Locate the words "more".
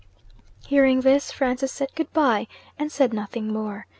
3.53-3.85